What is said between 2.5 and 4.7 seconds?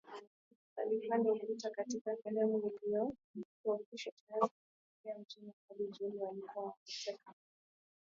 uliyodhoofishwa tayari na